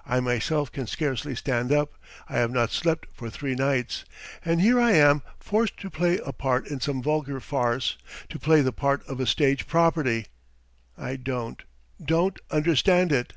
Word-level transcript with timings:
I 0.06 0.18
myself 0.20 0.72
can 0.72 0.86
scarcely 0.86 1.34
stand 1.34 1.70
up, 1.70 1.92
I 2.26 2.38
have 2.38 2.50
not 2.50 2.70
slept 2.70 3.06
for 3.12 3.28
three 3.28 3.54
nights.... 3.54 4.06
And 4.42 4.62
here 4.62 4.80
I 4.80 4.92
am 4.92 5.20
forced 5.38 5.76
to 5.80 5.90
play 5.90 6.16
a 6.24 6.32
part 6.32 6.66
in 6.66 6.80
some 6.80 7.02
vulgar 7.02 7.38
farce, 7.38 7.98
to 8.30 8.38
play 8.38 8.62
the 8.62 8.72
part 8.72 9.06
of 9.06 9.20
a 9.20 9.26
stage 9.26 9.66
property! 9.66 10.28
I 10.96 11.16
don't... 11.16 11.62
don't 12.02 12.38
understand 12.50 13.12
it!" 13.12 13.34